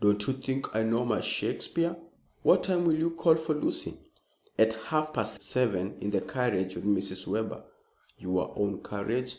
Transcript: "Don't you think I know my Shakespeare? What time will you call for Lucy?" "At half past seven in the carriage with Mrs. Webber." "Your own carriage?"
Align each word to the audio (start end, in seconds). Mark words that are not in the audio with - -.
"Don't 0.00 0.24
you 0.28 0.32
think 0.34 0.76
I 0.76 0.84
know 0.84 1.04
my 1.04 1.20
Shakespeare? 1.20 1.96
What 2.44 2.62
time 2.62 2.84
will 2.84 2.94
you 2.94 3.10
call 3.10 3.34
for 3.34 3.52
Lucy?" 3.52 3.98
"At 4.56 4.74
half 4.74 5.12
past 5.12 5.42
seven 5.42 5.96
in 6.00 6.10
the 6.12 6.20
carriage 6.20 6.76
with 6.76 6.84
Mrs. 6.84 7.26
Webber." 7.26 7.64
"Your 8.16 8.52
own 8.56 8.80
carriage?" 8.84 9.38